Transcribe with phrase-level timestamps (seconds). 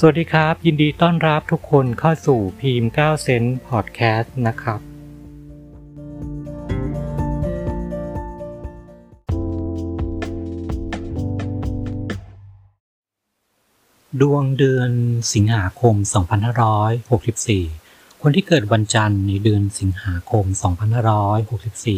[0.00, 4.80] สวัสดีครับ ยินดีต้อนรับทุกคนเข้าสู่พีม9เซนต์พอดแคสต์นะครับ
[14.20, 14.90] ดวงเดือน
[15.34, 15.94] สิงหาคม
[17.28, 20.44] 2564 คนที่เกิดวันจันทร์ในเดือนสิงหาคม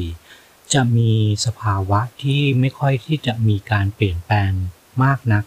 [0.00, 1.12] 2564 จะมี
[1.44, 4.52] สภาวะที่ไม่ค่อยที่จะมีการเปลี่ยนแปลง
[5.02, 5.44] มากนัก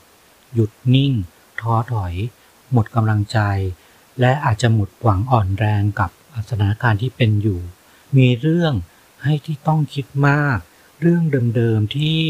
[0.54, 1.13] หยุดนิ่ง
[1.62, 2.16] ท้อถอย
[2.73, 3.40] หมดกำลังใจ
[4.20, 6.10] และอาจจะหมดหวังอ่อนแรงกับ
[6.50, 7.60] สถานการณ์ที่เป็นอยู่
[8.18, 8.73] มีเรื่อง
[9.23, 10.58] ให้ที่ต้องคิดมาก
[11.02, 11.24] เรื่อง
[11.55, 12.22] เดิมๆที่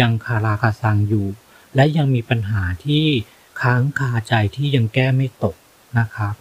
[0.00, 1.26] ยังคาราคาซังอยู่
[1.74, 3.06] และยังมีปัญหาที่
[3.60, 5.56] ค้างคาใจที่ยังแก้ไม่ตก
[5.98, 6.34] นะครับ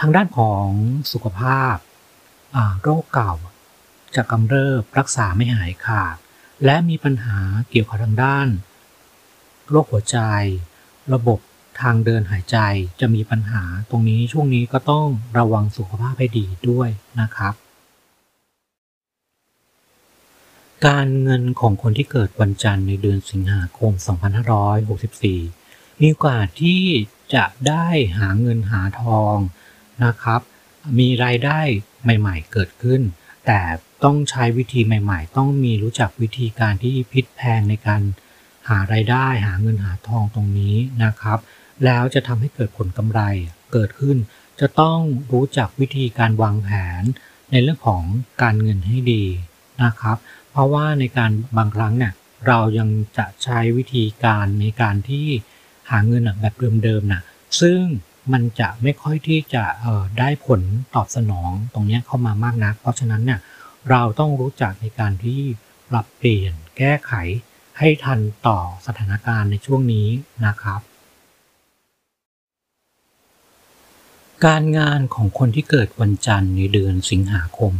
[0.00, 0.68] ทางด้านของ
[1.12, 1.76] สุขภาพ
[2.82, 3.34] โรคเก่า
[4.16, 6.16] จะกำเริบรักษาไม่หายขาด
[6.64, 7.38] และมีปัญหา
[7.70, 8.48] เกี่ยวกับทางด้าน
[9.68, 10.18] โรคหัวใจ
[11.12, 11.38] ระบบ
[11.80, 12.58] ทางเดินหายใจ
[13.00, 15.06] จะมีปัญหา ตรงนี้ช่วงนี้ก็ต้อง
[15.38, 16.88] ระวังสุขภาพให้ดีด้วย
[17.20, 17.54] นะครับ
[20.86, 23.92] การเงินของคนที่เกิดวันจันทร์ในเดือนสิงหาคม
[25.16, 26.82] 2564 มีโอกาสที่
[27.34, 27.86] จะได้
[28.18, 29.36] หาเงินหาทอง
[30.04, 30.40] นะครับ
[30.98, 31.60] มีรายได้
[32.02, 33.00] ใหม่ๆเกิดขึ้น
[33.46, 33.60] แต่
[34.04, 38.02] ต้องใช้วิธีใหม่ ๆ ต้องมีรู้จักวิธีการที่พิษแพงในการ
[38.68, 41.38] หารายได้หาเงินหาทองตรงนี้นะครับ
[41.84, 43.20] แล้วจะทำให้เกิดผลกำไร
[43.72, 44.16] เกิดขึ้น
[44.60, 44.98] จะต้อง
[45.32, 47.02] รู้จักวิธีการวางแผน
[47.50, 48.02] ในเรื่องของ
[48.42, 49.24] การเงินให้ดี
[49.82, 50.16] นะครับ
[50.50, 52.12] เพราะว่าในการบางครั้งเนี่ย
[52.46, 55.26] เรายังจะใช้วิธีการในการที่
[55.90, 57.22] หาเงินแบบเดิมๆนะ
[57.60, 57.80] ซึ่ง
[58.32, 59.64] มันจะไม่ค่อยที่จะ
[60.18, 60.60] ได้ผล
[60.94, 63.40] ตอบสนองตรงนี้เข้ามามากนัก เพราะฉะนั้นเนี่ย
[63.90, 65.40] เราต้องรู้จักในการที่
[65.90, 67.12] ปรับเปลี่ยนแก้ไข
[67.78, 70.08] ให้ทันต่อสถานการณ์ในช่วงนี้
[70.46, 70.80] นะครับ
[74.46, 77.72] การงานของคนที่เกิดวันจันทร์ในเดือนสิงหาคม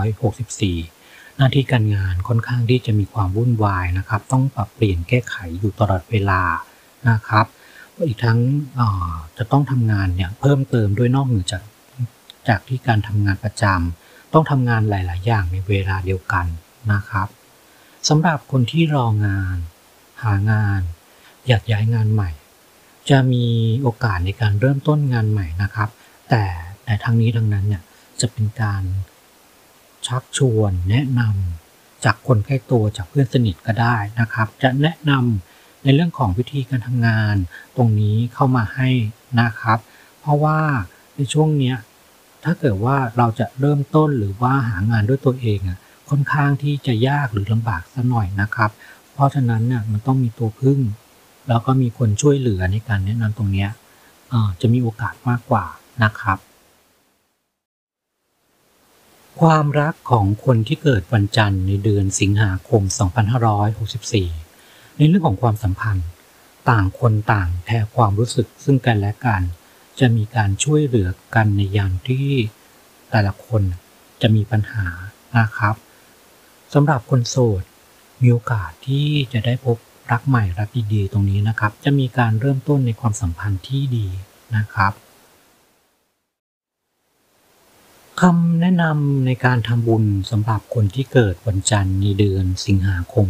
[0.00, 6.42] 2564 หน้าที่การงานค่อนข้างที่จะมีความวุ่นวายนะครับ ต้องปรับเปลี่ยนแก้ไขอยู่ตลอดเวลา
[7.10, 7.46] นะครับ
[8.06, 8.38] อีกทั้ง
[9.38, 11.62] จะต้องทำงานเนี่ยเพิ่มเติมด้วยนอกเหนือจาก
[12.48, 16.46] จากที่การทำงานประจำต้องทำงานหลาย ๆ อย่างในเวลาเดียวกัน
[16.92, 17.28] นะครับ
[18.08, 19.56] สำหรับคนที่รองาน
[20.22, 20.80] หางาน
[21.46, 22.30] อยากย้ายงานใหม่
[23.10, 23.46] จะมี
[23.82, 25.88] โอกาสในการเริ่มต้นงานใหม่นะครับ
[26.30, 26.44] แต่
[26.84, 27.82] แต่ทั้งนี้ทั้งนั้นเนี่ย
[28.20, 28.82] จะเป็นการ
[30.06, 37.36] ชักชวนแนะนำจากคนใกล้ตัวจากเพื่อนสนิทก็ได้นะครับ จะแนะนำในเรื่องของวิธีการทำงาน
[37.76, 38.88] ตรงนี้เข้ามาให้
[39.40, 39.78] นะครับ
[40.20, 40.58] เพราะว่า
[41.16, 41.74] ในช่วงนี้
[42.44, 45.78] ถ้าเกิดว่าเราจะเริ่มต้นหรือว่าหางานด้วยตัวเองอะ
[46.10, 48.70] ค่อนข้างที่จะยากหรือลำบากสักหน่อยนะครับ
[49.12, 50.78] เพราะฉะนั้นเนี่ยมันต้องมีตัวพึ่ง
[51.48, 53.66] แล้วก็มีคนช่วยเหลือในการแนะนำตรงนี้
[54.60, 55.64] จะมีโอกาสมากกว่า
[56.04, 56.38] นะครับ
[59.40, 62.82] ความรักของคนที่เกิดวันจันทร์ในเดือนสิงหาคม
[64.10, 66.08] 2564 ในเรื่องของความสัมพันธ์
[66.70, 69.42] ต่างคนต่างแคร์ความรู้สึกซึ่งกันและกัน
[69.98, 72.28] จะมีการช่วยเหลือกันในยามที่
[73.10, 73.62] แต่ละคน
[74.22, 74.86] จะมีปัญหา
[75.38, 75.74] นะครับ
[76.74, 77.62] สำหรับคนโสด
[78.22, 79.76] มีโอกาสที่จะได้พบ
[80.10, 84.06] รักใหม่รักดีๆตรงนี้นะครับ จะมีการเริ่มต้นในความสัมพันธ์ที่ดี
[84.56, 84.92] นะครับ
[88.20, 93.26] คำแนะนำในการทำบุญสำหรับคนที่เกิดวันจันทร์ในเดือนสิงหาคม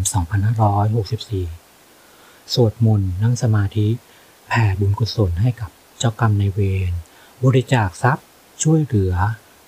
[1.65, 3.89] 2564 สวดมนต์นั่งสมาธิ
[4.49, 6.61] แผ่บุญกุศลให้กับเจ้ากรรมในเว
[6.91, 6.93] ร
[7.45, 8.27] บริจาคทรัพย์
[8.62, 9.15] ช่วยเหลือ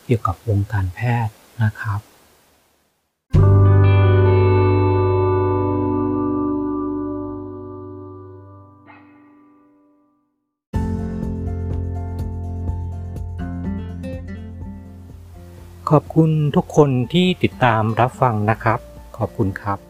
[0.04, 2.00] เกี่ยวกับวงการแพทย์นะครับ
[15.90, 18.78] ขอบคุณทุกคนที่ติดตามรับฟังนะครับ
[19.16, 19.85] ขอบคุณครับ